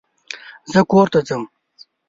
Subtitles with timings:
[0.71, 1.43] زه کور ته ځم